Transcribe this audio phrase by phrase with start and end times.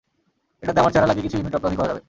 [0.63, 1.99] এটাতে আমার চেহারা লাগিয়ে কিছু ইউনিট রপ্তানি করা যাবে।